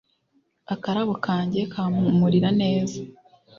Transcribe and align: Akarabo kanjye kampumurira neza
Akarabo 0.73 1.13
kanjye 1.25 1.59
kampumurira 1.73 2.49
neza 2.61 2.97